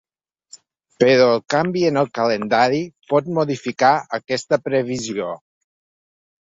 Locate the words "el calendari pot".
2.03-3.31